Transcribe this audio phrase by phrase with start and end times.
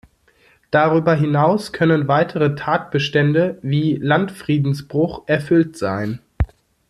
[0.71, 6.19] Darüber hinaus können weitere Tatbestände wie Landfriedensbruch erfüllt sein.